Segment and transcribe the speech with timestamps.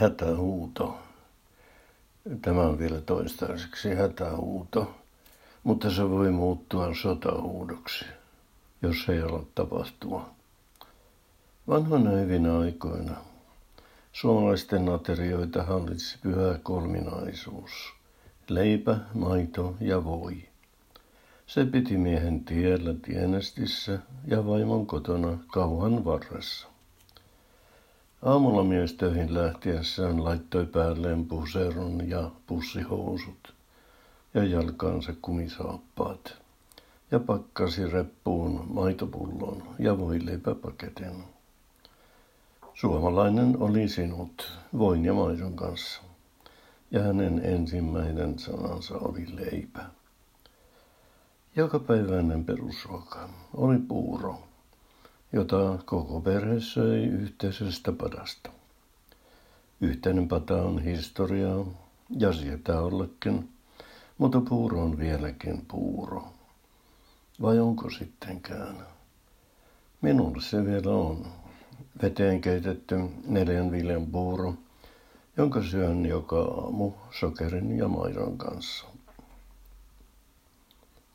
[0.00, 0.98] hätähuuto.
[2.42, 4.94] Tämä on vielä toistaiseksi hätähuuto,
[5.62, 8.04] mutta se voi muuttua sotahuudoksi,
[8.82, 10.30] jos ei ole tapahtua.
[11.68, 13.16] Vanhoina hyvinä aikoina
[14.12, 17.70] suomalaisten aterioita hallitsi pyhä kolminaisuus.
[18.48, 20.48] Leipä, maito ja voi.
[21.46, 26.68] Se piti miehen tiellä tienestissä ja vaimon kotona kauhan varressa.
[28.22, 33.54] Aamulla mies töihin lähtiessään laittoi päälleen puseron ja pussihousut
[34.34, 36.38] ja jalkaansa kumisaappaat
[37.10, 41.24] ja pakkasi reppuun maitopullon ja voileipäpaketin.
[42.74, 46.02] Suomalainen oli sinut voin ja maidon kanssa,
[46.90, 49.84] ja hänen ensimmäinen sanansa oli leipä.
[51.56, 54.49] Jokapäiväinen perusruoka oli puuro,
[55.32, 58.50] jota koko perhe söi yhteisestä padasta.
[59.80, 61.66] Yhteinen pata on historiaa
[62.18, 63.48] ja sietää ollekin,
[64.18, 66.24] mutta puuro on vieläkin puuro.
[67.42, 68.86] Vai onko sittenkään?
[70.00, 71.26] Minulle se vielä on.
[72.02, 72.96] Veteen keitetty
[73.26, 74.54] neljän viljan puuro,
[75.36, 78.86] jonka syön joka aamu sokerin ja maidon kanssa.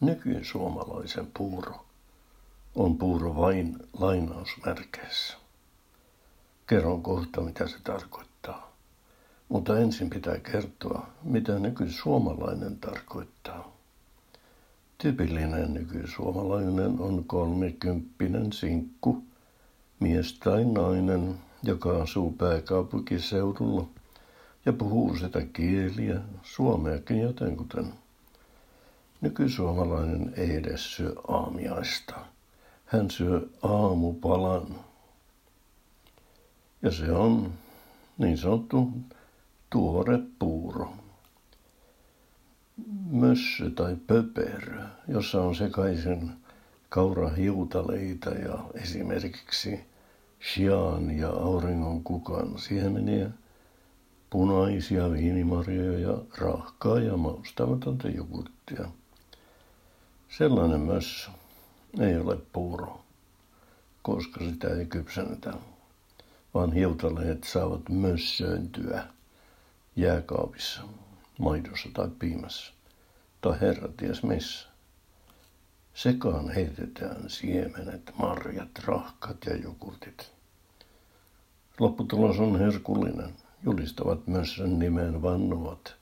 [0.00, 1.84] Nykysuomalaisen puuro
[2.74, 5.36] on puuro vain lainausmerkeissä.
[6.66, 8.74] Kerron kohta, mitä se tarkoittaa.
[9.48, 13.74] Mutta ensin pitää kertoa, mitä nykysuomalainen tarkoittaa.
[14.98, 19.22] Tyypillinen nykysuomalainen on kolmikymppinen sinkku,
[20.00, 23.88] mies tai nainen, joka asuu pääkaupunkiseudulla
[24.66, 27.92] ja puhuu sitä kieliä, suomeakin jotenkuten.
[29.20, 32.33] Nykysuomalainen ei edes syö aamiaista.
[32.84, 34.66] Hän syö aamupalan.
[36.82, 37.52] Ja se on
[38.18, 38.90] niin sanottu
[39.70, 40.92] tuore puuro.
[43.10, 46.32] Mössö tai pöperö, jossa on sekaisin
[46.88, 49.80] kaurahiutaleita ja esimerkiksi
[50.52, 53.30] shian ja auringon kukan siemeniä,
[54.30, 58.88] punaisia viinimarjoja, rahkaa ja maustamatonta jogurttia.
[60.28, 61.30] Sellainen mössö
[62.00, 63.04] ei ole puuro,
[64.02, 65.52] koska sitä ei kypsennetä,
[66.54, 69.06] vaan hiutaleet saavat mössööntyä
[69.96, 70.82] jääkaapissa,
[71.38, 72.72] maidossa tai piimässä,
[73.40, 74.68] tai herra ties missä.
[75.94, 80.30] Sekaan heitetään siemenet, marjat, rahkat ja jogurtit.
[81.78, 83.34] Lopputulos on herkullinen,
[83.64, 85.94] julistavat myös sen nimeen vannuvat.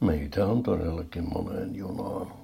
[0.00, 2.39] Meitä on todellakin moneen junaan.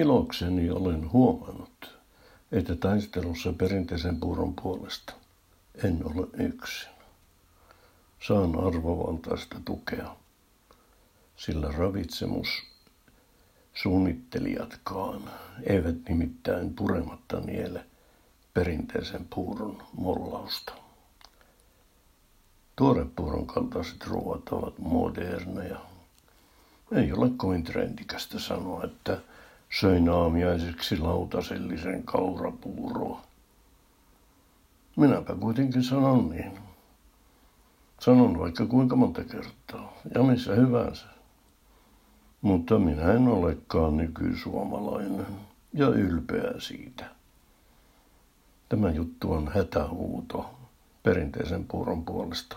[0.00, 1.98] Ilokseni olen huomannut,
[2.52, 5.12] että taistelussa perinteisen puuron puolesta
[5.84, 6.90] en ole yksin.
[8.26, 10.16] Saan arvovaltaista tukea,
[11.36, 12.48] sillä ravitsemus
[13.74, 15.22] suunnittelijatkaan
[15.62, 17.86] eivät nimittäin purematta niele
[18.54, 20.72] perinteisen puuron mollausta.
[22.76, 25.80] Tuorepuuron kaltaiset ruoat ovat moderneja.
[26.92, 29.20] Ei ole kovin trendikästä sanoa, että
[29.70, 33.20] söin aamiaiseksi lautasellisen kaurapuuroa.
[34.96, 36.58] Minäpä kuitenkin sanon niin.
[38.00, 41.06] Sanon vaikka kuinka monta kertaa ja missä hyvänsä.
[42.40, 45.26] Mutta minä en olekaan nykysuomalainen
[45.72, 47.04] ja ylpeä siitä.
[48.68, 50.50] Tämä juttu on hätähuuto
[51.02, 52.56] perinteisen puuron puolesta,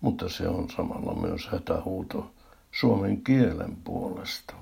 [0.00, 2.30] mutta se on samalla myös hätähuuto
[2.72, 4.61] suomen kielen puolesta.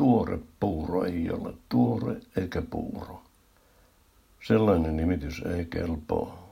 [0.00, 3.22] Tuore puuro ei ole tuore eikä puuro.
[4.46, 6.46] Sellainen nimitys ei kelpaa.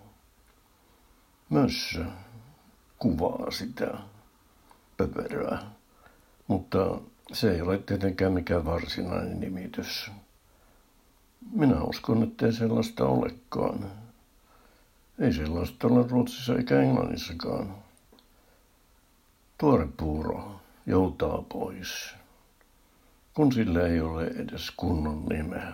[1.50, 2.04] Mössö
[2.98, 3.98] kuvaa sitä
[4.97, 5.58] pöperöä,
[6.47, 7.00] mutta
[7.32, 10.10] se ei ole tietenkään mikään varsinainen nimitys.
[11.50, 13.91] Minä uskon, että ei sellaista olekaan.
[15.19, 17.75] Ei sellaista ole Ruotsissa eikä Englannissakaan.
[19.58, 22.18] Tuore puuro joutaa pois
[23.38, 25.73] kun sillä ei ole edes kunnon nimeä.